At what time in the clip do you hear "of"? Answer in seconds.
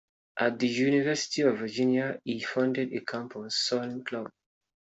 1.43-1.59